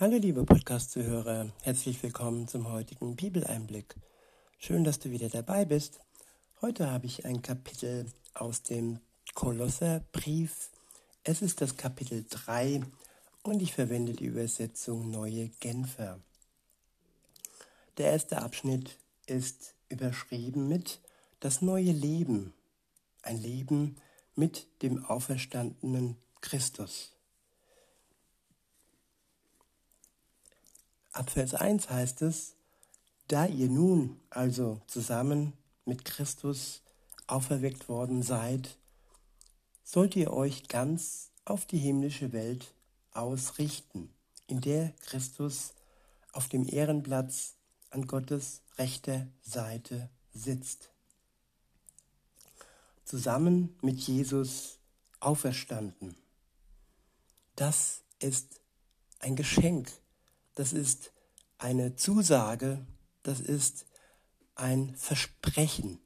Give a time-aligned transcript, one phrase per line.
[0.00, 3.94] Hallo liebe Podcast-Zuhörer, herzlich willkommen zum heutigen Bibeleinblick.
[4.58, 6.00] Schön, dass du wieder dabei bist.
[6.60, 8.98] Heute habe ich ein Kapitel aus dem
[9.34, 10.70] Kolosserbrief.
[11.22, 12.80] Es ist das Kapitel 3
[13.44, 16.18] und ich verwende die Übersetzung Neue Genfer.
[17.96, 20.98] Der erste Abschnitt ist überschrieben mit
[21.38, 22.52] Das neue Leben,
[23.22, 23.94] ein Leben
[24.34, 27.13] mit dem auferstandenen Christus.
[31.14, 32.56] Ab Vers 1 heißt es,
[33.28, 35.52] da ihr nun also zusammen
[35.84, 36.82] mit Christus
[37.28, 38.76] auferweckt worden seid,
[39.84, 42.74] sollt ihr euch ganz auf die himmlische Welt
[43.12, 44.12] ausrichten,
[44.48, 45.74] in der Christus
[46.32, 47.54] auf dem Ehrenplatz
[47.90, 50.90] an Gottes rechter Seite sitzt.
[53.04, 54.80] Zusammen mit Jesus
[55.20, 56.16] auferstanden.
[57.54, 58.60] Das ist
[59.20, 59.92] ein Geschenk
[60.54, 61.12] das ist
[61.58, 62.86] eine Zusage,
[63.22, 63.86] das ist
[64.54, 65.98] ein Versprechen.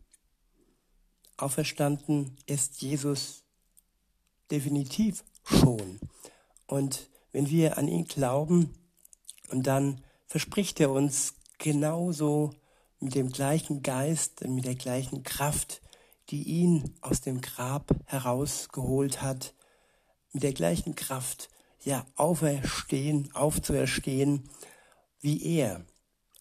[1.36, 3.44] Auferstanden ist Jesus
[4.50, 6.00] definitiv schon.
[6.66, 8.74] Und wenn wir an ihn glauben,
[9.50, 12.52] und dann verspricht er uns genauso
[13.00, 15.80] mit dem gleichen Geist mit der gleichen Kraft,
[16.30, 19.54] die ihn aus dem Grab herausgeholt hat,
[20.32, 21.48] mit der gleichen Kraft,
[21.84, 24.48] ja, auferstehen, aufzuerstehen,
[25.20, 25.84] wie er,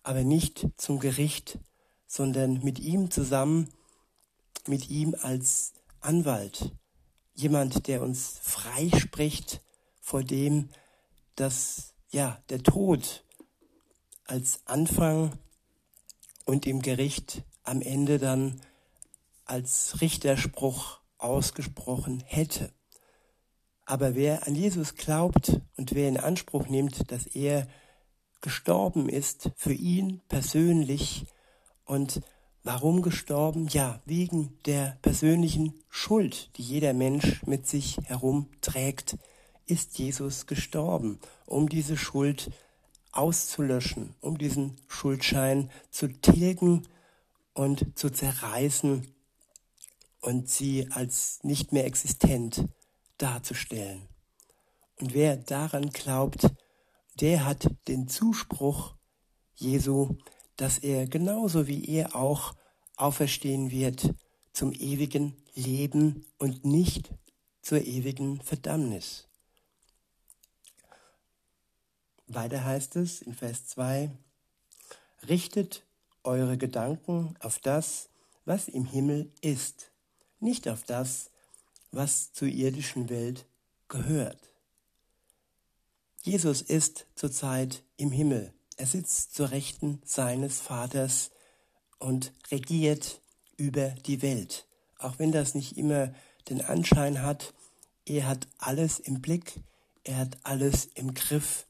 [0.03, 1.59] aber nicht zum Gericht,
[2.07, 3.69] sondern mit ihm zusammen,
[4.67, 6.71] mit ihm als Anwalt,
[7.33, 9.61] jemand, der uns freispricht
[10.01, 10.69] vor dem,
[11.35, 13.23] dass ja der Tod
[14.25, 15.37] als Anfang
[16.45, 18.61] und im Gericht am Ende dann
[19.45, 22.71] als Richterspruch ausgesprochen hätte.
[23.89, 27.69] Aber wer an Jesus glaubt und wer in Anspruch nimmt, dass er
[28.41, 31.25] gestorben ist für ihn persönlich
[31.85, 32.19] und
[32.63, 33.69] warum gestorben?
[33.69, 39.17] Ja, wegen der persönlichen Schuld, die jeder Mensch mit sich herumträgt,
[39.67, 42.51] ist Jesus gestorben, um diese Schuld
[43.13, 46.85] auszulöschen, um diesen Schuldschein zu tilgen
[47.53, 49.07] und zu zerreißen
[50.19, 52.67] und sie als nicht mehr existent
[53.17, 54.07] darzustellen.
[54.99, 56.47] Und wer daran glaubt,
[57.19, 58.95] der hat den Zuspruch
[59.55, 60.17] Jesu,
[60.55, 62.53] dass er genauso wie er auch
[62.95, 64.13] auferstehen wird
[64.53, 67.13] zum ewigen Leben und nicht
[67.61, 69.27] zur ewigen Verdammnis.
[72.27, 74.11] Weiter heißt es in Vers 2,
[75.27, 75.85] richtet
[76.23, 78.09] eure Gedanken auf das,
[78.45, 79.91] was im Himmel ist,
[80.39, 81.31] nicht auf das,
[81.91, 83.45] was zur irdischen Welt
[83.87, 84.51] gehört.
[86.23, 88.53] Jesus ist zurzeit im Himmel.
[88.75, 91.31] Er sitzt zur Rechten seines Vaters
[91.99, 93.21] und regiert
[93.55, 94.67] über die Welt.
[94.99, 96.13] Auch wenn das nicht immer
[96.49, 97.53] den Anschein hat,
[98.05, 99.61] er hat alles im Blick,
[100.03, 101.65] er hat alles im Griff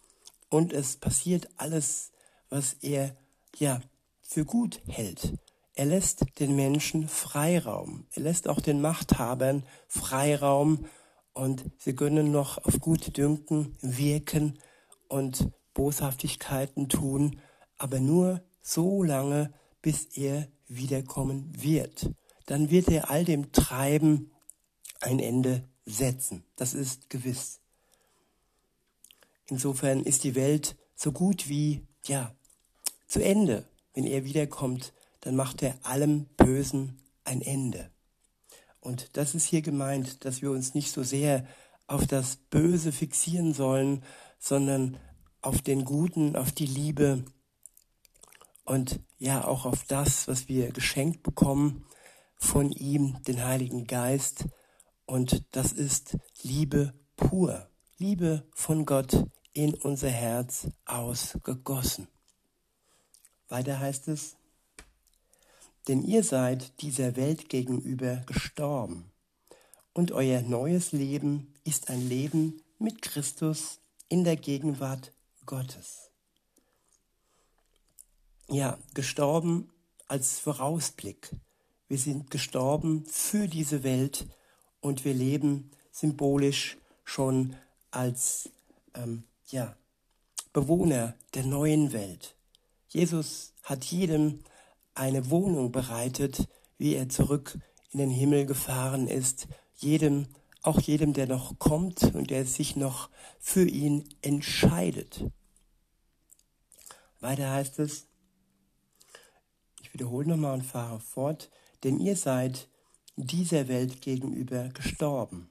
[0.49, 2.11] und es passiert alles,
[2.49, 3.15] was er
[3.57, 3.81] ja
[4.21, 5.33] für gut hält.
[5.77, 8.07] Er lässt den Menschen Freiraum.
[8.15, 10.87] Er lässt auch den Machthabern Freiraum
[11.33, 14.57] und sie können noch auf gut Dünken wirken
[15.07, 17.39] und Boshaftigkeiten tun,
[17.77, 22.09] aber nur so lange, bis er wiederkommen wird.
[22.47, 24.31] Dann wird er all dem Treiben
[24.99, 26.43] ein Ende setzen.
[26.55, 27.59] Das ist gewiss.
[29.45, 32.35] Insofern ist die Welt so gut wie, ja,
[33.05, 34.91] zu Ende, wenn er wiederkommt
[35.27, 37.91] dann macht er allem Bösen ein Ende.
[38.79, 41.45] Und das ist hier gemeint, dass wir uns nicht so sehr
[41.85, 44.05] auf das Böse fixieren sollen,
[44.39, 44.95] sondern
[45.41, 47.25] auf den Guten, auf die Liebe
[48.63, 51.85] und ja auch auf das, was wir geschenkt bekommen
[52.37, 54.45] von ihm, den Heiligen Geist.
[55.05, 62.07] Und das ist Liebe pur, Liebe von Gott in unser Herz ausgegossen.
[63.49, 64.37] Weiter heißt es,
[65.87, 69.11] denn ihr seid dieser Welt gegenüber gestorben.
[69.93, 73.79] Und euer neues Leben ist ein Leben mit Christus
[74.09, 75.11] in der Gegenwart
[75.45, 76.11] Gottes.
[78.49, 79.69] Ja, gestorben
[80.07, 81.31] als Vorausblick.
[81.87, 84.27] Wir sind gestorben für diese Welt
[84.81, 87.55] und wir leben symbolisch schon
[87.91, 88.49] als
[88.93, 89.75] ähm, ja,
[90.53, 92.35] Bewohner der neuen Welt.
[92.89, 94.39] Jesus hat jedem
[94.97, 96.47] eine Wohnung bereitet,
[96.77, 97.57] wie er zurück
[97.91, 100.27] in den Himmel gefahren ist, jedem,
[100.61, 103.09] auch jedem, der noch kommt und der sich noch
[103.39, 105.25] für ihn entscheidet.
[107.19, 108.07] Weiter heißt es,
[109.81, 111.49] ich wiederhole nochmal und fahre fort,
[111.83, 112.67] denn ihr seid
[113.15, 115.49] dieser Welt gegenüber gestorben.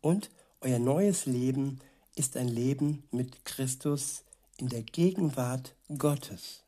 [0.00, 0.30] Und
[0.60, 1.80] euer neues Leben
[2.14, 4.24] ist ein Leben mit Christus
[4.58, 6.63] in der Gegenwart Gottes.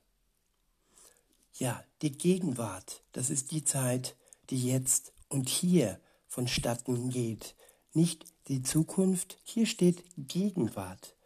[1.59, 4.15] Ja, die Gegenwart, das ist die Zeit,
[4.51, 5.99] die jetzt und hier
[6.29, 7.55] vonstatten geht.
[7.95, 11.17] Nicht die Zukunft, hier steht Gegenwart.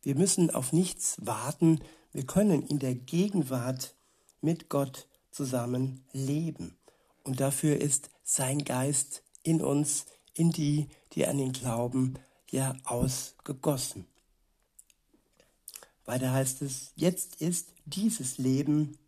[0.00, 1.80] Wir müssen auf nichts warten,
[2.12, 3.96] wir können in der Gegenwart
[4.40, 6.78] mit Gott zusammen leben.
[7.24, 12.14] Und dafür ist sein Geist in uns, in die, die an ihn glauben,
[12.50, 14.06] ja ausgegossen.
[16.04, 18.98] Weiter heißt es, jetzt ist dieses Leben,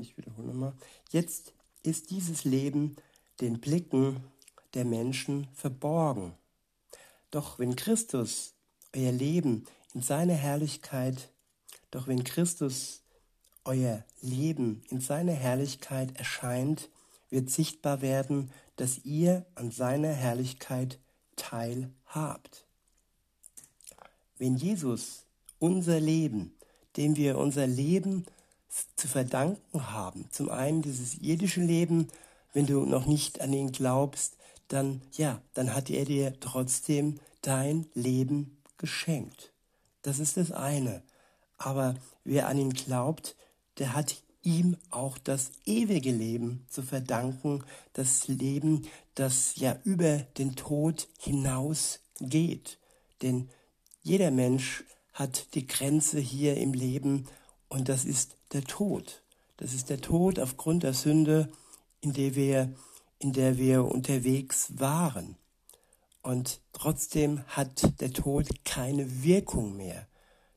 [0.00, 0.74] ich wiederhole nochmal,
[1.10, 2.96] jetzt ist dieses Leben
[3.40, 4.22] den Blicken
[4.74, 6.34] der Menschen verborgen.
[7.30, 8.54] Doch wenn Christus
[8.94, 11.30] euer Leben in seiner Herrlichkeit,
[11.90, 13.02] doch wenn Christus
[13.64, 16.90] euer Leben in seiner Herrlichkeit erscheint,
[17.30, 20.98] wird sichtbar werden, dass ihr an seiner Herrlichkeit
[21.36, 22.66] teilhabt.
[24.38, 25.24] Wenn Jesus
[25.58, 26.54] unser Leben,
[26.96, 28.26] dem wir unser Leben
[28.96, 32.08] zu verdanken haben, zum einen dieses irdische Leben,
[32.52, 34.36] wenn du noch nicht an ihn glaubst,
[34.68, 39.52] dann ja, dann hat er dir trotzdem dein Leben geschenkt.
[40.02, 41.02] Das ist das eine.
[41.58, 41.94] Aber
[42.24, 43.36] wer an ihn glaubt,
[43.78, 50.54] der hat ihm auch das ewige Leben zu verdanken, das Leben, das ja über den
[50.54, 52.78] Tod hinaus geht.
[53.22, 53.48] Denn
[54.02, 57.26] jeder Mensch hat die Grenze hier im Leben
[57.74, 59.24] und das ist der Tod.
[59.56, 61.50] Das ist der Tod aufgrund der Sünde,
[62.00, 62.72] in der wir,
[63.18, 65.36] in der wir unterwegs waren.
[66.22, 70.06] Und trotzdem hat der Tod keine Wirkung mehr.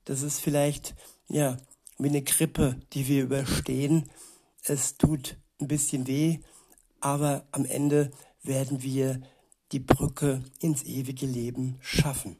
[0.05, 0.93] Das ist vielleicht,
[1.27, 1.57] ja,
[1.97, 4.11] wie eine Grippe, die wir überstehen.
[4.63, 6.37] Es tut ein bisschen weh,
[6.99, 8.11] aber am Ende
[8.43, 9.23] werden wir
[9.71, 12.37] die Brücke ins ewige Leben schaffen.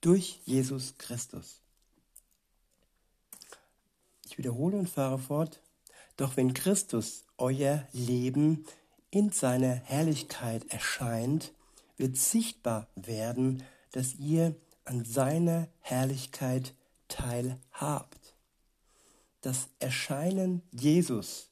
[0.00, 1.59] Durch Jesus Christus.
[4.30, 5.60] Ich wiederhole und fahre fort.
[6.16, 8.64] Doch wenn Christus euer Leben
[9.10, 11.52] in seiner Herrlichkeit erscheint,
[11.96, 14.54] wird sichtbar werden, dass ihr
[14.84, 16.74] an seiner Herrlichkeit
[17.08, 18.36] teilhabt.
[19.40, 21.50] Das Erscheinen Jesus,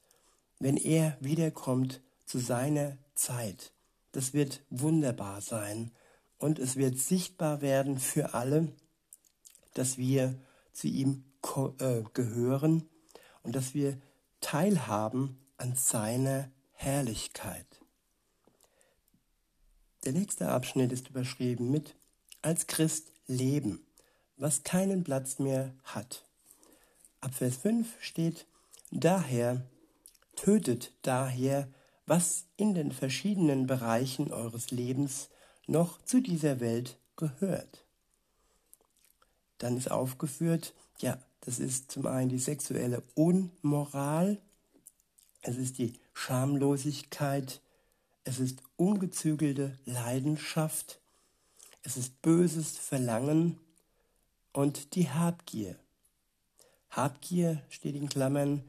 [0.59, 3.73] wenn er wiederkommt zu seiner Zeit,
[4.13, 5.91] das wird wunderbar sein
[6.37, 8.71] und es wird sichtbar werden für alle,
[9.73, 10.39] dass wir
[10.71, 12.87] zu ihm gehören
[13.43, 13.97] und dass wir
[14.41, 17.65] teilhaben an seiner Herrlichkeit.
[20.05, 21.95] Der nächste Abschnitt ist überschrieben mit
[22.41, 23.85] als Christ leben,
[24.37, 26.25] was keinen Platz mehr hat.
[27.19, 28.47] Ab Vers 5 steht,
[28.91, 29.65] daher
[30.37, 31.67] tötet daher,
[32.05, 35.29] was in den verschiedenen Bereichen eures Lebens
[35.67, 37.85] noch zu dieser Welt gehört.
[39.57, 44.39] Dann ist aufgeführt, ja, das ist zum einen die sexuelle Unmoral,
[45.41, 47.59] es ist die Schamlosigkeit,
[48.23, 51.01] es ist ungezügelte Leidenschaft,
[51.81, 53.59] es ist böses Verlangen
[54.53, 55.75] und die Habgier.
[56.91, 58.61] Habgier steht in Klammern,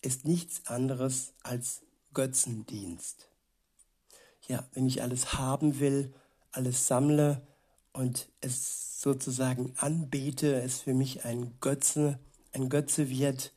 [0.00, 1.82] ist nichts anderes als
[2.14, 3.28] Götzendienst.
[4.48, 6.14] Ja, wenn ich alles haben will,
[6.50, 7.46] alles sammle
[7.96, 12.18] und es sozusagen anbete, es für mich ein Götze,
[12.52, 13.52] ein Götze wird,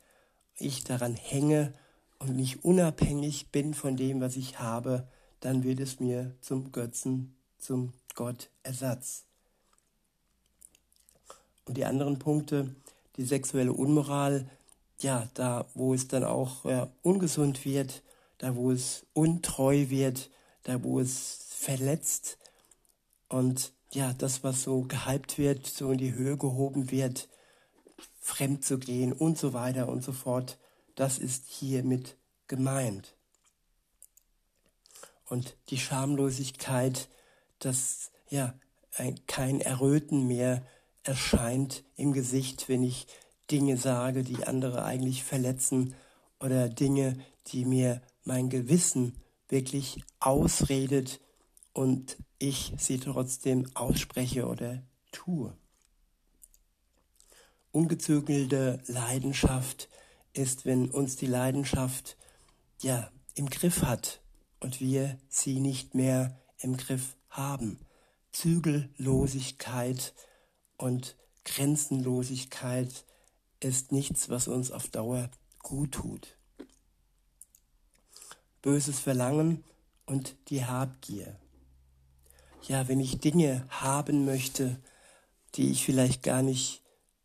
[0.56, 1.74] ich daran hänge
[2.18, 5.06] und nicht unabhängig bin von dem, was ich habe,
[5.40, 9.24] dann wird es mir zum Götzen, zum Gottersatz.
[11.66, 12.74] Und die anderen Punkte,
[13.16, 14.48] die sexuelle Unmoral,
[15.00, 18.02] ja, da wo es dann auch ja, ungesund wird,
[18.38, 20.30] da wo es untreu wird,
[20.62, 22.38] da wo es verletzt
[23.28, 27.28] und ja, das, was so gehypt wird, so in die Höhe gehoben wird,
[28.20, 30.58] fremd zu gehen und so weiter und so fort,
[30.94, 32.16] das ist hier mit
[32.46, 33.14] gemeint.
[35.26, 37.08] Und die Schamlosigkeit,
[37.58, 38.54] dass ja
[39.26, 40.66] kein Erröten mehr
[41.02, 43.06] erscheint im Gesicht, wenn ich
[43.50, 45.94] Dinge sage, die andere eigentlich verletzen
[46.40, 47.18] oder Dinge,
[47.48, 49.16] die mir mein Gewissen
[49.48, 51.20] wirklich ausredet
[51.72, 54.82] und ich sie trotzdem ausspreche oder
[55.12, 55.56] tue.
[57.70, 59.88] Ungezügelte Leidenschaft
[60.32, 62.16] ist, wenn uns die Leidenschaft
[62.80, 64.20] ja im Griff hat
[64.58, 67.78] und wir sie nicht mehr im Griff haben.
[68.32, 70.14] Zügellosigkeit
[70.76, 73.04] und Grenzenlosigkeit
[73.60, 75.30] ist nichts, was uns auf Dauer
[75.62, 76.36] gut tut.
[78.62, 79.62] Böses Verlangen
[80.06, 81.38] und die Habgier.
[82.68, 84.78] Ja, wenn ich Dinge haben möchte,
[85.54, 86.82] die ich vielleicht gar nicht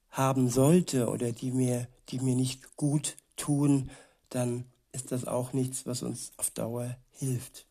[0.10, 3.92] haben sollte oder die mir, die mir nicht gut tun,
[4.30, 7.66] dann ist das auch nichts, was uns auf Dauer hilft.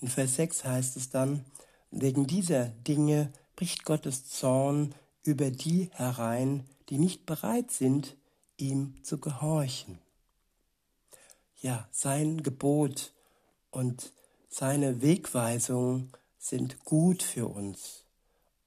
[0.00, 1.44] In Vers 6 heißt es dann,
[1.90, 8.16] wegen dieser Dinge bricht Gottes Zorn über die herein, die nicht bereit sind,
[8.56, 9.98] ihm zu gehorchen.
[11.60, 13.12] Ja, sein Gebot
[13.70, 14.12] und
[14.48, 18.04] seine Wegweisung sind gut für uns.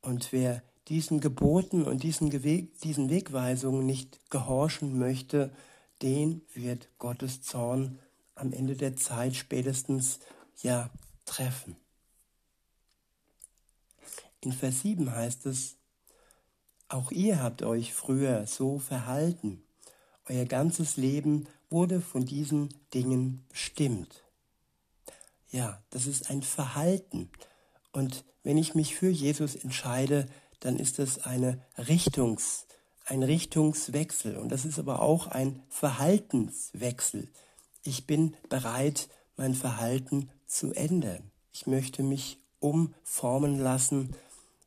[0.02, 5.52] Und wer diesen Geboten und diesen, diesen Wegweisungen nicht gehorchen möchte,
[6.02, 8.00] den wird Gottes Zorn
[8.36, 10.20] am Ende der Zeit spätestens
[10.62, 10.90] ja
[11.26, 11.76] treffen.
[14.42, 15.76] In Vers 7 heißt es,
[16.88, 19.64] auch ihr habt euch früher so verhalten.
[20.28, 24.24] Euer ganzes Leben wurde von diesen Dingen bestimmt.
[25.52, 27.30] Ja, das ist ein Verhalten.
[27.92, 30.28] Und wenn ich mich für Jesus entscheide,
[30.62, 32.68] dann ist das eine Richtungs,
[33.06, 34.38] ein Richtungswechsel.
[34.38, 37.28] Und das ist aber auch ein Verhaltenswechsel.
[37.84, 41.32] Ich bin bereit, mein Verhalten zu ändern.
[41.52, 44.16] Ich möchte mich umformen lassen,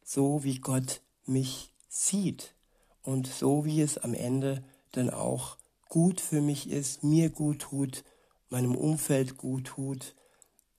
[0.04, 2.54] so wie Gott mich sieht
[3.02, 4.62] und so wie es am Ende
[4.92, 5.56] dann auch
[5.88, 8.04] gut für mich ist, mir gut tut,
[8.50, 10.14] meinem Umfeld gut tut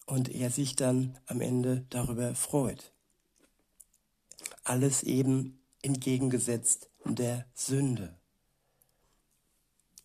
[0.05, 2.91] und er sich dann am Ende darüber freut.
[4.63, 8.15] Alles eben entgegengesetzt der Sünde.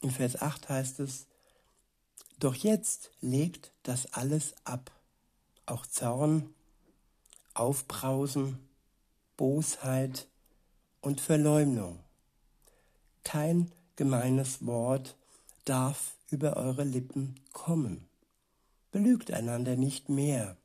[0.00, 1.26] In Vers 8 heißt es,
[2.38, 4.90] doch jetzt legt das alles ab,
[5.66, 6.54] auch Zorn,
[7.52, 8.59] Aufbrausen,
[9.37, 10.26] Bosheit
[11.00, 12.00] und Verleumdung.
[13.25, 15.16] Kein gemeines Wort
[15.64, 18.10] darf über eure Lippen kommen.
[18.91, 20.57] Belügt einander nicht mehr.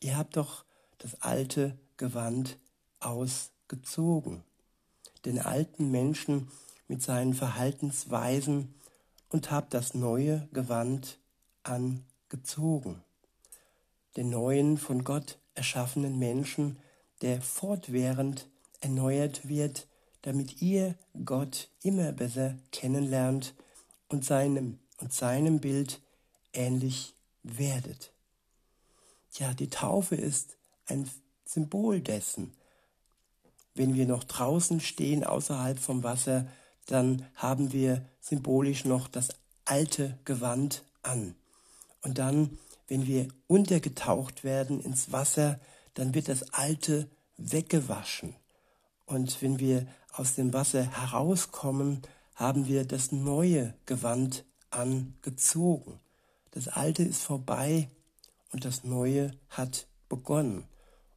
[0.00, 0.64] Ihr habt doch
[0.98, 2.58] das alte Gewand
[3.00, 4.42] ausgezogen,
[5.24, 6.48] den alten Menschen
[6.88, 8.74] mit seinen Verhaltensweisen
[9.28, 11.18] und habt das neue Gewand
[11.62, 13.02] angezogen,
[14.16, 16.78] den neuen von Gott erschaffenen Menschen,
[17.20, 18.48] der fortwährend
[18.80, 19.86] erneuert wird,
[20.22, 20.94] damit ihr
[21.24, 23.54] Gott immer besser kennenlernt
[24.08, 26.00] und seinem und seinem Bild
[26.52, 28.12] ähnlich werdet.
[29.32, 30.56] Ja, die Taufe ist
[30.86, 31.08] ein
[31.44, 32.52] Symbol dessen.
[33.74, 36.46] Wenn wir noch draußen stehen, außerhalb vom Wasser,
[36.86, 39.28] dann haben wir symbolisch noch das
[39.64, 41.34] alte Gewand an.
[42.02, 42.58] Und dann,
[42.88, 45.58] wenn wir untergetaucht werden ins Wasser,
[45.94, 48.34] dann wird das alte weggewaschen.
[49.06, 52.02] Und wenn wir aus dem Wasser herauskommen,
[52.34, 56.00] haben wir das neue Gewand angezogen.
[56.52, 57.90] Das alte ist vorbei
[58.52, 60.68] und das neue hat begonnen.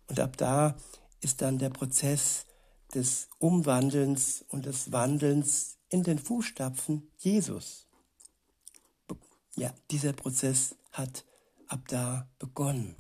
[0.08, 0.76] Und ab da
[1.22, 2.46] ist dann der Prozess
[2.94, 7.88] des Umwandelns und des Wandelns in den Fußstapfen Jesus.
[9.56, 11.26] Ja, dieser Prozess hat
[11.68, 12.96] ab da begonnen.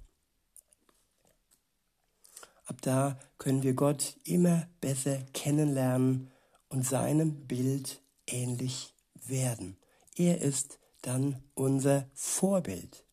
[2.65, 6.31] Ab da können wir Gott immer besser kennenlernen
[6.69, 9.77] und seinem Bild ähnlich werden.
[10.15, 13.05] Er ist dann unser Vorbild.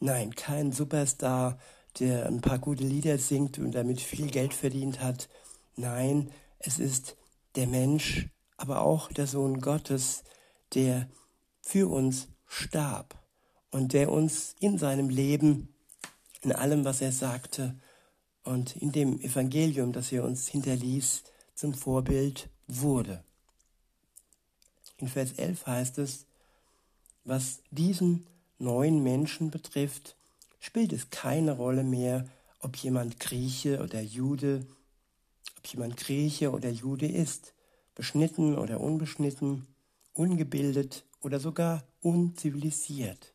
[0.00, 1.58] Nein, kein Superstar,
[1.98, 5.28] der ein paar gute Lieder singt und damit viel Geld verdient hat.
[5.76, 7.16] Nein, es ist
[7.56, 10.24] der Mensch, aber auch der Sohn Gottes,
[10.74, 11.08] der
[11.60, 13.16] für uns starb
[13.70, 15.74] und der uns in seinem Leben,
[16.42, 17.78] in allem, was er sagte
[18.44, 21.24] und in dem Evangelium, das er uns hinterließ,
[21.54, 23.24] zum Vorbild wurde.
[24.98, 26.26] In Vers 11 heißt es,
[27.24, 28.26] was diesen
[28.58, 30.16] neuen Menschen betrifft,
[30.60, 32.26] spielt es keine Rolle mehr,
[32.60, 34.66] ob jemand Grieche oder Jude,
[35.58, 37.54] ob jemand Grieche oder Jude ist,
[37.94, 39.66] beschnitten oder unbeschnitten,
[40.12, 43.34] ungebildet oder sogar unzivilisiert,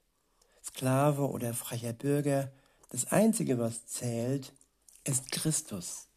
[0.63, 2.51] Sklave oder freier Bürger.
[2.89, 4.53] Das Einzige, was zählt,
[5.03, 6.07] ist Christus.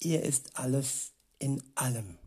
[0.00, 2.18] Er ist alles in allem.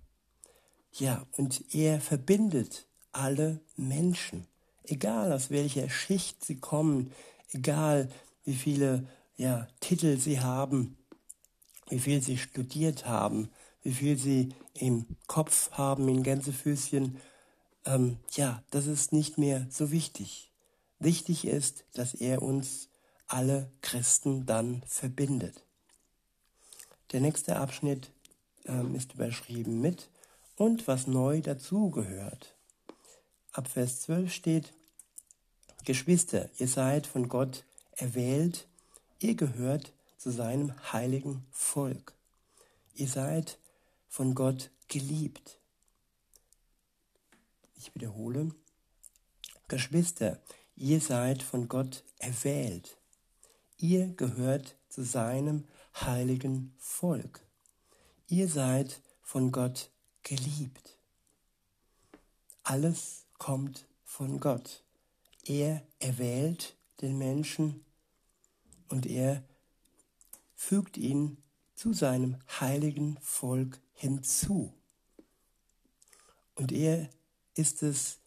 [0.93, 4.47] Ja, und er verbindet alle Menschen
[4.89, 7.11] egal aus welcher Schicht sie kommen,
[7.51, 8.09] egal
[8.43, 10.97] wie viele ja, Titel sie haben,
[11.89, 13.49] wie viel sie studiert haben,
[13.83, 17.17] wie viel sie im Kopf haben, in Gänsefüßchen,
[17.85, 20.51] ähm, ja, das ist nicht mehr so wichtig.
[20.99, 22.89] Wichtig ist, dass er uns
[23.27, 25.63] alle Christen dann verbindet.
[27.11, 28.11] Der nächste Abschnitt
[28.65, 30.09] ähm, ist überschrieben mit
[30.55, 32.55] und was neu dazugehört.
[33.51, 34.73] Ab Vers 12 steht,
[35.85, 38.67] Geschwister, ihr seid von Gott erwählt,
[39.19, 42.13] ihr gehört zu seinem heiligen Volk.
[42.93, 43.57] Ihr seid
[44.07, 45.59] von Gott geliebt.
[47.77, 48.51] Ich wiederhole,
[49.69, 50.41] Geschwister,
[50.75, 52.97] ihr seid von Gott erwählt.
[53.77, 57.39] Ihr gehört zu seinem heiligen Volk.
[58.27, 59.89] Ihr seid von Gott
[60.23, 60.97] geliebt.
[62.63, 64.83] Alles kommt von Gott.
[65.49, 67.83] Er erwählt den Menschen
[68.87, 69.43] und er
[70.53, 71.41] fügt ihn
[71.73, 74.71] zu seinem heiligen Volk hinzu.
[76.53, 77.09] Und er
[77.55, 78.19] ist es,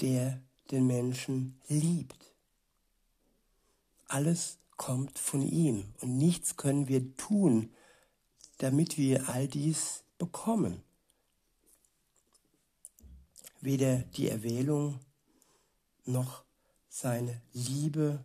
[0.00, 0.42] der
[0.72, 2.34] den Menschen liebt.
[4.08, 7.72] Alles kommt von ihm und nichts können wir tun,
[8.58, 10.82] damit wir all dies bekommen.
[13.60, 14.98] Weder die Erwählung
[16.06, 16.45] noch
[16.98, 18.24] seine Liebe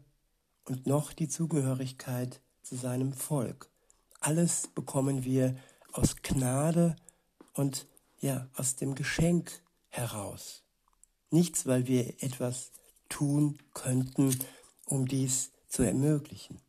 [0.64, 3.70] und noch die Zugehörigkeit zu seinem Volk.
[4.22, 5.58] Alles bekommen wir
[5.92, 6.96] aus Gnade
[7.52, 7.86] und
[8.22, 10.64] ja, aus dem Geschenk heraus.
[11.32, 12.72] Nichts, weil wir etwas
[13.10, 14.40] tun könnten,
[14.86, 16.62] um dies zu ermöglichen.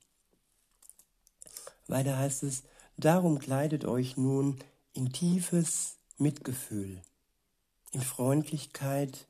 [1.87, 2.65] Weiter heißt es,
[2.97, 4.59] darum kleidet euch nun
[4.93, 7.01] in tiefes Mitgefühl,
[7.93, 9.29] in Freundlichkeit,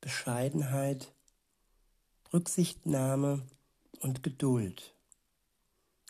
[0.00, 1.13] Bescheidenheit,
[2.34, 3.42] Rücksichtnahme
[4.00, 4.92] und Geduld.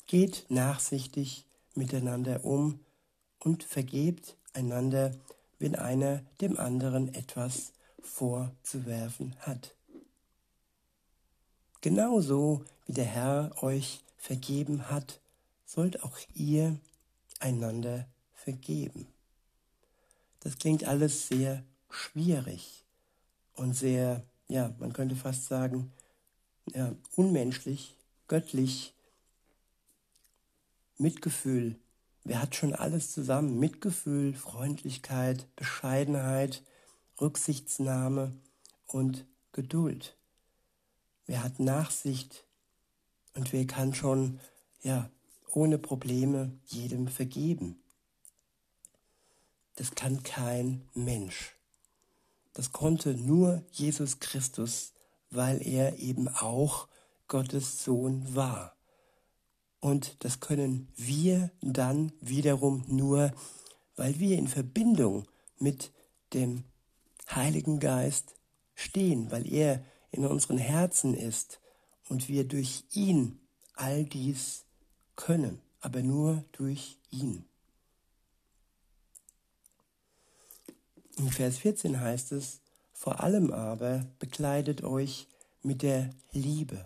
[0.06, 2.80] Geht nachsichtig miteinander um
[3.40, 5.14] und vergebt einander,
[5.58, 9.76] wenn einer dem anderen etwas vorzuwerfen hat.
[11.82, 15.20] Genauso wie der Herr euch vergeben hat,
[15.66, 16.78] sollt auch ihr
[17.38, 19.08] einander vergeben.
[20.40, 22.86] Das klingt alles sehr schwierig
[23.56, 25.92] und sehr, ja, man könnte fast sagen,
[26.72, 27.96] ja, unmenschlich,
[28.28, 28.94] göttlich,
[30.96, 31.76] Mitgefühl.
[32.22, 33.58] Wer hat schon alles zusammen?
[33.58, 36.62] Mitgefühl, Freundlichkeit, Bescheidenheit,
[37.20, 38.32] Rücksichtsnahme
[38.86, 40.16] und Geduld.
[41.26, 42.44] Wer hat Nachsicht
[43.34, 44.40] und wer kann schon,
[44.82, 45.10] ja,
[45.50, 47.76] ohne Probleme jedem vergeben?
[49.76, 51.56] Das kann kein Mensch.
[52.52, 54.93] Das konnte nur Jesus Christus
[55.34, 56.88] weil er eben auch
[57.28, 58.76] Gottes Sohn war.
[59.80, 63.32] Und das können wir dann wiederum nur,
[63.96, 65.26] weil wir in Verbindung
[65.58, 65.92] mit
[66.32, 66.64] dem
[67.30, 68.34] Heiligen Geist
[68.74, 71.60] stehen, weil er in unseren Herzen ist
[72.08, 73.40] und wir durch ihn
[73.74, 74.64] all dies
[75.16, 77.44] können, aber nur durch ihn.
[81.16, 82.60] In Vers 14 heißt es,
[83.04, 85.28] vor allem aber bekleidet euch
[85.60, 86.82] mit der Liebe.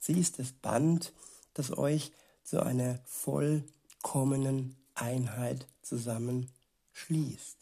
[0.00, 1.12] Sie ist das Band,
[1.54, 2.10] das euch
[2.42, 7.56] zu einer vollkommenen Einheit zusammenschließt.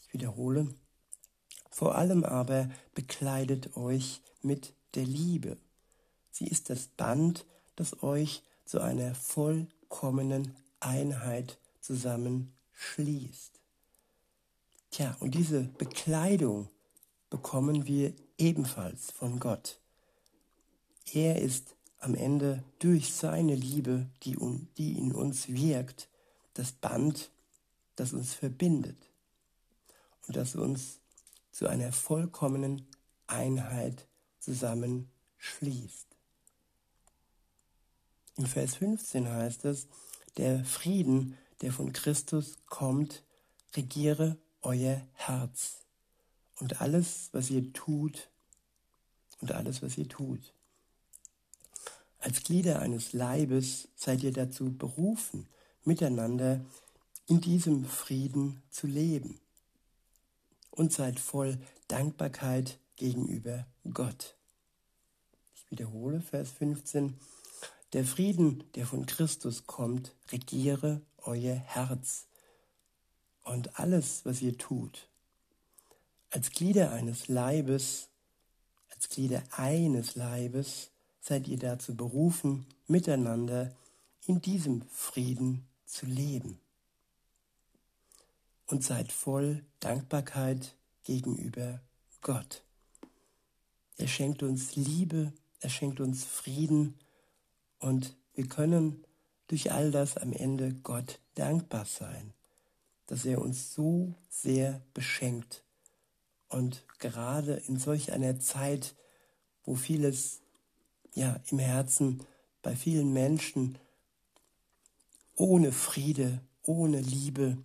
[0.00, 0.74] Ich wiederhole.
[1.70, 5.58] Vor allem aber bekleidet euch mit der Liebe.
[6.32, 13.55] Sie ist das Band, das euch zu einer vollkommenen Einheit zusammenschließt.
[14.96, 16.70] Tja, und diese Bekleidung
[17.28, 19.78] bekommen wir ebenfalls von Gott.
[21.12, 24.38] Er ist am Ende durch seine Liebe, die,
[24.78, 26.08] die in uns wirkt,
[26.54, 27.30] das Band,
[27.96, 28.96] das uns verbindet
[30.26, 31.00] und das uns
[31.52, 32.86] zu einer vollkommenen
[33.26, 36.06] Einheit zusammenschließt.
[38.38, 39.88] Im Vers 15 heißt es,
[40.38, 43.24] der Frieden, der von Christus kommt,
[43.74, 45.84] regiere euer Herz
[46.58, 48.28] und alles, was ihr tut,
[49.40, 50.52] und alles, was ihr tut.
[52.18, 55.46] Als Glieder eines Leibes seid ihr dazu berufen,
[55.84, 56.60] miteinander
[57.26, 59.38] in diesem Frieden zu leben
[60.70, 64.36] und seid voll Dankbarkeit gegenüber Gott.
[65.54, 67.14] Ich wiederhole Vers 15.
[67.92, 72.26] Der Frieden, der von Christus kommt, regiere euer Herz
[73.46, 75.08] und alles, was ihr tut.
[76.30, 78.08] Als Glieder eines Leibes,
[78.94, 83.74] als Glieder eines Leibes seid ihr dazu berufen, miteinander
[84.26, 86.60] in diesem Frieden zu leben.
[88.66, 91.80] Und seid voll Dankbarkeit gegenüber
[92.22, 92.64] Gott.
[93.96, 96.98] Er schenkt uns Liebe, er schenkt uns Frieden
[97.78, 99.04] und wir können
[99.46, 102.34] durch all das am Ende Gott dankbar sein,
[103.06, 105.64] dass er uns so sehr beschenkt.
[106.48, 108.94] Und gerade in solch einer Zeit,
[109.64, 110.40] wo vieles
[111.12, 112.24] ja im Herzen
[112.62, 113.78] bei vielen Menschen
[115.34, 117.58] ohne Friede, ohne Liebe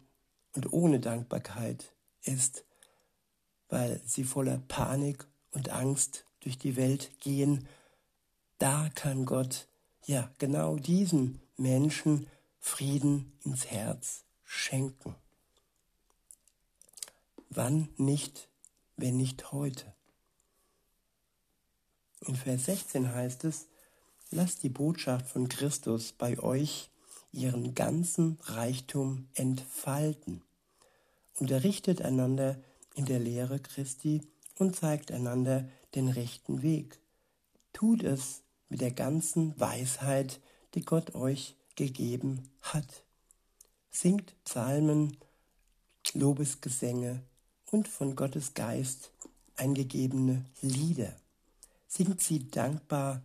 [0.54, 2.66] und ohne Dankbarkeit ist,
[3.70, 7.68] weil sie voller Panik und Angst durch die Welt gehen,
[8.58, 9.68] da kann Gott
[10.06, 12.28] ja genau diesen Menschen
[12.60, 15.16] Frieden ins Herz schenken.
[17.54, 18.48] Wann nicht,
[18.96, 19.94] wenn nicht heute?
[22.22, 23.68] In Vers 16 heißt es,
[24.30, 26.90] lasst die Botschaft von Christus bei euch
[27.34, 30.44] ihren ganzen Reichtum entfalten.
[31.42, 32.58] Unterrichtet einander
[32.96, 34.22] in der Lehre Christi
[34.58, 37.02] und zeigt einander den rechten Weg.
[37.74, 40.40] Tut es mit der ganzen Weisheit,
[40.74, 43.04] die Gott euch gegeben hat.
[43.90, 45.18] Singt Psalmen,
[46.14, 47.26] Lobesgesänge
[47.72, 49.12] und von Gottes Geist
[49.56, 51.16] eingegebene Lieder.
[51.88, 53.24] Singt sie dankbar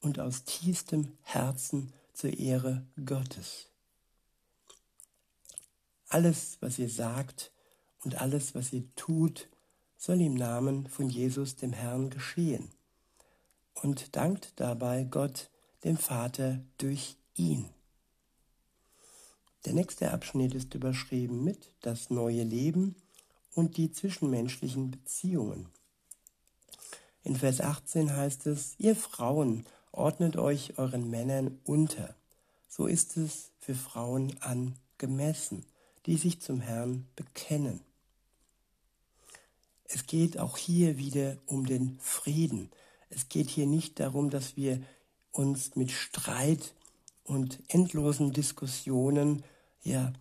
[0.00, 3.68] und aus tiefstem Herzen zur Ehre Gottes.
[6.08, 7.52] Alles, was ihr sagt
[8.02, 9.48] und alles, was ihr tut,
[9.98, 12.70] soll im Namen von Jesus dem Herrn geschehen.
[13.74, 15.50] Und dankt dabei Gott,
[15.84, 17.68] dem Vater, durch ihn.
[19.64, 22.96] Der nächste Abschnitt ist überschrieben mit das neue Leben
[23.58, 25.66] und die zwischenmenschlichen Beziehungen.
[27.24, 32.14] In Vers 18 heißt es, ihr Frauen ordnet euch euren Männern unter.
[32.68, 35.66] So ist es für Frauen angemessen,
[36.06, 37.80] die sich zum Herrn bekennen.
[39.82, 42.70] Es geht auch hier wieder um den Frieden.
[43.10, 44.80] Es geht hier nicht darum, dass wir
[45.32, 46.74] uns mit Streit
[47.24, 49.42] und endlosen Diskussionen
[49.82, 50.12] ja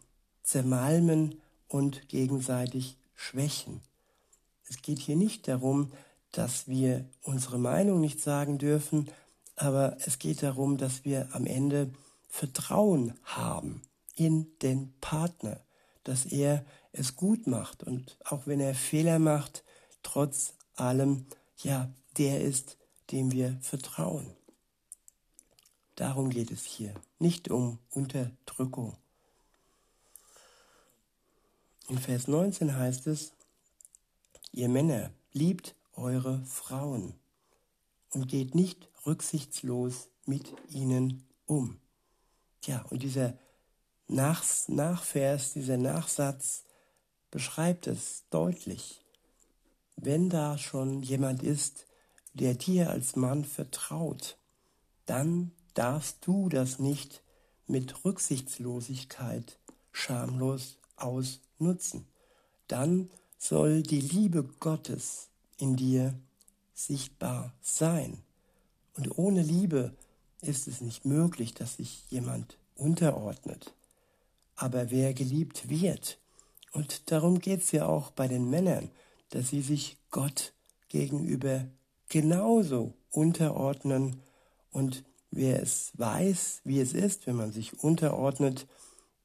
[0.41, 3.81] zermalmen und gegenseitig schwächen.
[4.69, 5.91] Es geht hier nicht darum,
[6.31, 9.09] dass wir unsere Meinung nicht sagen dürfen,
[9.57, 11.91] aber es geht darum, dass wir am Ende
[12.29, 13.81] Vertrauen haben
[14.15, 15.59] in den Partner,
[16.03, 19.63] dass er es gut macht und auch wenn er Fehler macht,
[20.03, 21.25] trotz allem,
[21.57, 22.77] ja, der ist,
[23.11, 24.35] dem wir vertrauen.
[25.95, 28.95] Darum geht es hier, nicht um Unterdrückung.
[31.89, 33.31] In Vers 19 heißt es,
[34.51, 37.13] ihr Männer, liebt eure Frauen
[38.11, 41.79] und geht nicht rücksichtslos mit ihnen um.
[42.59, 43.37] Tja, und dieser
[44.09, 46.65] Nach Nachvers, dieser Nachsatz
[47.31, 48.99] beschreibt es deutlich.
[49.95, 51.85] Wenn da schon jemand ist,
[52.33, 54.37] der dir als Mann vertraut,
[55.05, 57.21] dann darfst du das nicht
[57.65, 59.57] mit Rücksichtslosigkeit
[59.93, 60.77] schamlos
[61.57, 62.05] ausnutzen.
[62.67, 66.13] Dann soll die Liebe Gottes in dir
[66.73, 68.23] sichtbar sein.
[68.95, 69.95] Und ohne Liebe
[70.41, 73.73] ist es nicht möglich, dass sich jemand unterordnet.
[74.55, 76.19] Aber wer geliebt wird,
[76.73, 78.89] und darum geht es ja auch bei den Männern,
[79.29, 80.53] dass sie sich Gott
[80.89, 81.65] gegenüber
[82.09, 84.21] genauso unterordnen
[84.71, 88.67] und wer es weiß, wie es ist, wenn man sich unterordnet,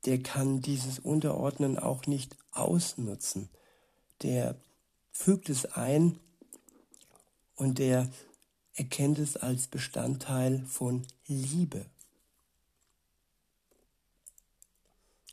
[0.05, 3.49] der kann dieses Unterordnen auch nicht ausnutzen.
[4.23, 4.57] Der
[5.12, 6.19] fügt es ein
[7.57, 8.11] und der
[8.75, 11.87] erkennt es als Bestandteil von Liebe.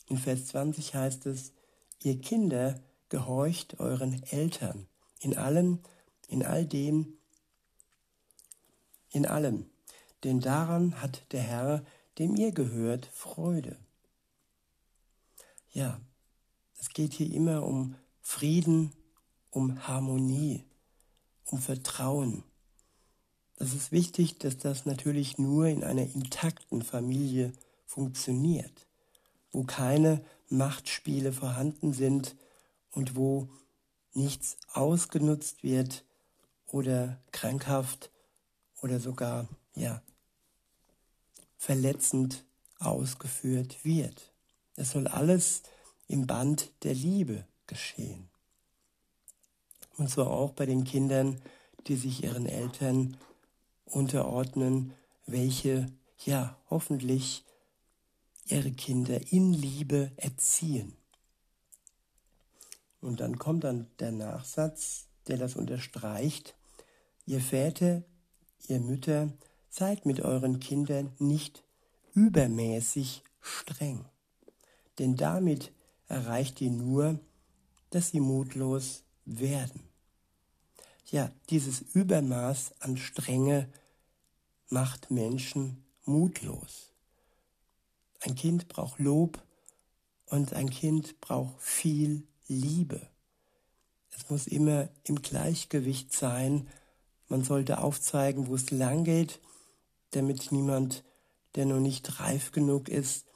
[0.07, 1.51] In Vers 20 heißt es,
[2.03, 2.79] ihr Kinder
[3.09, 4.87] gehorcht euren Eltern
[5.19, 5.79] in allem,
[6.27, 7.17] in all dem,
[9.11, 9.69] in allem,
[10.23, 11.85] denn daran hat der Herr,
[12.17, 13.77] dem ihr gehört, Freude.
[15.71, 15.99] Ja,
[16.79, 18.91] es geht hier immer um Frieden,
[19.51, 20.63] um Harmonie,
[21.45, 22.43] um Vertrauen.
[23.57, 27.53] Das ist wichtig, dass das natürlich nur in einer intakten Familie
[27.85, 28.87] funktioniert,
[29.51, 32.35] wo keine Machtspiele vorhanden sind
[32.91, 33.49] und wo
[34.13, 36.03] nichts ausgenutzt wird
[36.65, 38.11] oder krankhaft
[38.81, 40.01] oder sogar ja
[41.57, 42.45] verletzend
[42.79, 44.28] ausgeführt wird.
[44.79, 45.63] Es soll alles
[46.07, 48.29] im Band der Liebe geschehen.
[49.97, 51.41] Und zwar auch bei den Kindern,
[51.87, 53.17] die sich ihren Eltern
[53.83, 54.93] unterordnen,
[55.25, 55.91] welche
[56.25, 57.43] ja hoffentlich
[58.45, 60.95] ihre Kinder in Liebe erziehen.
[63.01, 66.55] Und dann kommt dann der Nachsatz, der das unterstreicht.
[67.25, 68.03] Ihr Väter,
[68.69, 69.33] ihr Mütter,
[69.69, 71.65] seid mit euren Kindern nicht
[72.13, 74.05] übermäßig streng.
[74.99, 75.71] Denn damit
[76.07, 77.19] erreicht ihr nur,
[77.89, 79.81] dass sie mutlos werden.
[81.05, 83.67] Ja, dieses Übermaß an Strenge
[84.67, 86.91] macht Menschen mutlos.
[88.19, 89.41] Ein Kind braucht Lob
[90.25, 93.01] und ein Kind braucht viel Liebe.
[94.11, 96.67] Es muss immer im Gleichgewicht sein.
[97.27, 99.39] Man sollte aufzeigen, wo es lang geht,
[100.11, 101.03] damit niemand,
[101.55, 103.28] der noch nicht reif genug ist,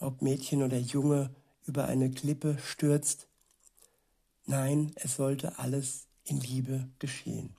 [0.00, 1.30] ob Mädchen oder Junge,
[1.66, 3.28] über eine Klippe stürzt.
[4.46, 7.54] Nein, es sollte alles in Liebe geschehen.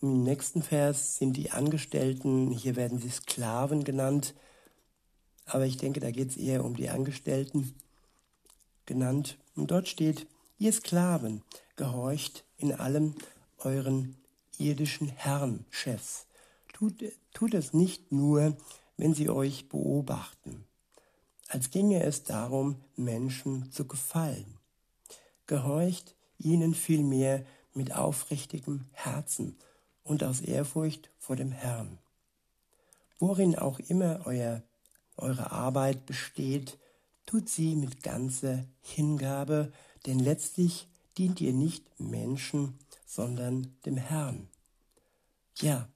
[0.00, 4.34] Im nächsten Vers sind die Angestellten, hier werden sie Sklaven genannt,
[5.46, 7.74] aber ich denke, da geht es eher um die Angestellten
[8.86, 9.38] genannt.
[9.54, 10.26] Und dort steht,
[10.58, 11.42] ihr Sklaven,
[11.76, 13.14] gehorcht in allem
[13.58, 14.16] euren
[14.58, 16.26] irdischen Herren, Chefs.
[16.72, 18.56] Tut, tut es nicht nur,
[18.96, 20.64] wenn sie euch beobachten,
[21.48, 24.58] als ginge es darum, Menschen zu gefallen.
[25.46, 29.56] Gehorcht ihnen vielmehr mit aufrichtigem Herzen
[30.02, 31.98] und aus Ehrfurcht vor dem Herrn.
[33.18, 34.62] Worin auch immer euer,
[35.16, 36.78] eure Arbeit besteht,
[37.26, 39.72] tut sie mit ganzer Hingabe,
[40.06, 44.48] denn letztlich dient ihr nicht Menschen, sondern dem Herrn.
[45.58, 45.88] Ja,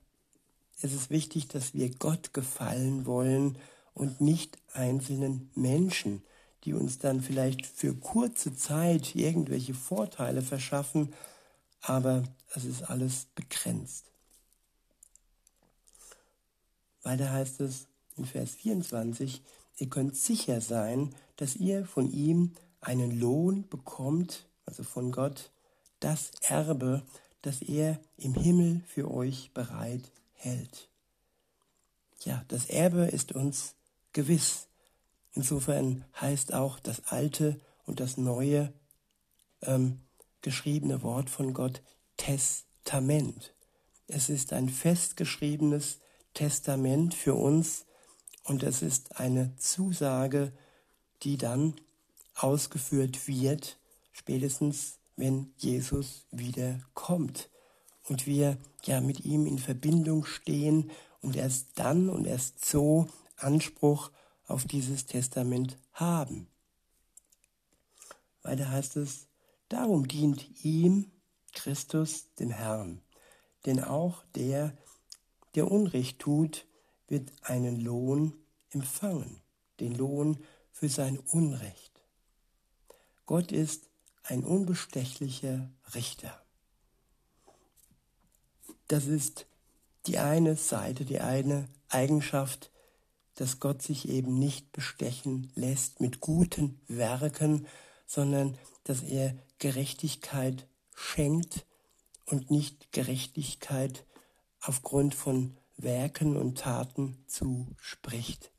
[0.81, 3.59] es ist wichtig, dass wir Gott gefallen wollen
[3.95, 6.23] und nicht einzelnen Menschen,
[6.65, 11.13] die uns dann vielleicht für kurze Zeit irgendwelche Vorteile verschaffen,
[11.81, 12.23] aber
[12.55, 14.05] es ist alles begrenzt.
[17.03, 17.87] Weiter heißt es
[18.17, 19.43] in Vers 24,
[19.79, 25.51] ihr könnt sicher sein, dass ihr von ihm einen Lohn bekommt, also von Gott,
[26.01, 27.03] das Erbe,
[27.43, 30.89] das er im Himmel für euch bereit hält.
[32.25, 33.75] Ja, das Erbe ist uns
[34.13, 34.69] gewiss.
[35.33, 38.73] Insofern heißt auch das alte und das neue
[39.63, 40.01] ähm,
[40.43, 41.83] geschriebene Wort von Gott
[42.17, 43.55] Testament.
[44.07, 45.99] Es ist ein festgeschriebenes
[46.35, 47.87] Testament für uns
[48.45, 50.53] und es ist eine Zusage,
[51.23, 51.75] die dann
[52.35, 53.79] ausgeführt wird,
[54.13, 57.51] spätestens wenn Jesus wieder kommt
[58.09, 60.91] und wir ja mit ihm in Verbindung stehen
[61.21, 64.11] und erst dann und erst so Anspruch
[64.47, 66.49] auf dieses Testament haben.
[68.43, 69.29] Weiter heißt es,
[69.69, 71.11] darum dient ihm
[71.53, 73.03] Christus dem Herrn,
[73.67, 74.77] denn auch der,
[75.55, 76.67] der Unrecht tut,
[77.09, 78.35] wird einen Lohn
[78.71, 79.41] empfangen,
[79.81, 80.39] den Lohn
[80.73, 82.01] für sein Unrecht.
[83.27, 83.89] Gott ist
[84.23, 86.41] ein unbestechlicher Richter.
[88.89, 89.47] Das ist
[90.07, 92.71] die eine Seite, die eine Eigenschaft,
[93.35, 97.67] dass Gott sich eben nicht bestechen lässt mit guten Werken,
[98.07, 101.67] sondern dass er Gerechtigkeit schenkt
[102.25, 104.07] und nicht Gerechtigkeit
[104.61, 108.51] aufgrund von Werken und Taten zuspricht.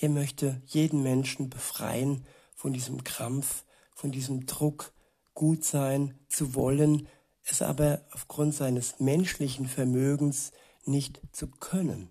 [0.00, 4.92] Er möchte jeden Menschen befreien von diesem Krampf, von diesem Druck,
[5.34, 7.08] gut sein zu wollen,
[7.46, 10.52] es aber aufgrund seines menschlichen Vermögens
[10.84, 12.10] nicht zu können.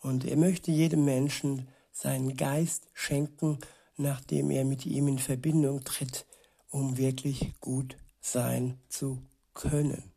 [0.00, 3.58] Und er möchte jedem Menschen seinen Geist schenken,
[3.96, 6.26] nachdem er mit ihm in Verbindung tritt,
[6.70, 9.22] um wirklich gut sein zu
[9.54, 10.12] können.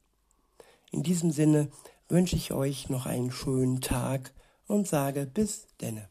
[0.91, 1.69] In diesem Sinne
[2.07, 4.33] wünsche ich euch noch einen schönen Tag
[4.67, 6.07] und sage bis denne.